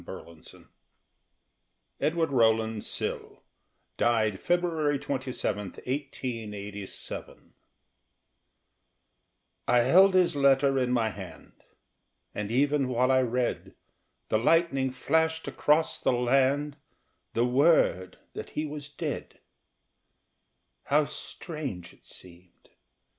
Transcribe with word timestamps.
THE 0.03 0.13
LETTER 0.13 0.65
EDWARD 1.99 2.31
ROWLAND 2.31 2.83
SILL, 2.83 3.43
DIED 3.97 4.39
FEBRUARY 4.39 4.97
27, 4.97 5.59
1887 5.73 7.53
I 9.67 9.79
held 9.81 10.15
his 10.15 10.35
letter 10.35 10.79
in 10.79 10.91
my 10.91 11.09
hand, 11.11 11.63
And 12.33 12.49
even 12.49 12.87
while 12.87 13.11
I 13.11 13.21
read 13.21 13.75
The 14.29 14.39
lightning 14.39 14.89
flashed 14.89 15.47
across 15.47 15.99
the 15.99 16.13
land 16.13 16.77
The 17.35 17.45
word 17.45 18.17
that 18.33 18.49
he 18.57 18.65
was 18.65 18.89
dead. 18.89 19.39
How 20.85 21.05
strange 21.05 21.93
it 21.93 22.07
seemed! 22.07 22.71